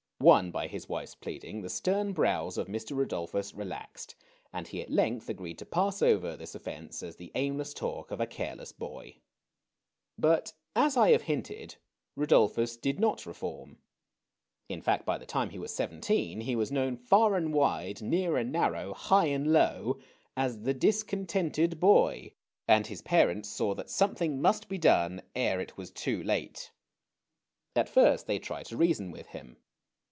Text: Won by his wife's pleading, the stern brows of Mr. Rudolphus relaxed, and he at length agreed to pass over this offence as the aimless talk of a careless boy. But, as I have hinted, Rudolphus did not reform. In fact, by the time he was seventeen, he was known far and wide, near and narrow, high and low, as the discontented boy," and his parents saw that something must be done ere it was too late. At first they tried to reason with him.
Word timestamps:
Won 0.21 0.51
by 0.51 0.67
his 0.67 0.87
wife's 0.87 1.15
pleading, 1.15 1.63
the 1.63 1.69
stern 1.71 2.13
brows 2.13 2.55
of 2.59 2.67
Mr. 2.67 2.95
Rudolphus 2.95 3.55
relaxed, 3.57 4.13
and 4.53 4.67
he 4.67 4.79
at 4.83 4.91
length 4.91 5.27
agreed 5.29 5.57
to 5.57 5.65
pass 5.65 6.03
over 6.03 6.37
this 6.37 6.53
offence 6.53 7.01
as 7.01 7.15
the 7.15 7.31
aimless 7.33 7.73
talk 7.73 8.11
of 8.11 8.21
a 8.21 8.27
careless 8.27 8.71
boy. 8.71 9.15
But, 10.19 10.53
as 10.75 10.95
I 10.95 11.09
have 11.09 11.23
hinted, 11.23 11.75
Rudolphus 12.15 12.77
did 12.77 12.99
not 12.99 13.25
reform. 13.25 13.79
In 14.69 14.79
fact, 14.83 15.07
by 15.07 15.17
the 15.17 15.25
time 15.25 15.49
he 15.49 15.57
was 15.57 15.73
seventeen, 15.73 16.41
he 16.41 16.55
was 16.55 16.71
known 16.71 16.97
far 16.97 17.35
and 17.35 17.51
wide, 17.51 17.99
near 18.03 18.37
and 18.37 18.51
narrow, 18.51 18.93
high 18.93 19.25
and 19.25 19.51
low, 19.51 19.97
as 20.37 20.61
the 20.61 20.73
discontented 20.75 21.79
boy," 21.79 22.33
and 22.67 22.85
his 22.85 23.01
parents 23.01 23.49
saw 23.49 23.73
that 23.73 23.89
something 23.89 24.39
must 24.39 24.69
be 24.69 24.77
done 24.77 25.23
ere 25.35 25.59
it 25.59 25.77
was 25.77 25.89
too 25.89 26.21
late. 26.21 26.71
At 27.75 27.89
first 27.89 28.27
they 28.27 28.37
tried 28.37 28.67
to 28.67 28.77
reason 28.77 29.09
with 29.09 29.25
him. 29.29 29.57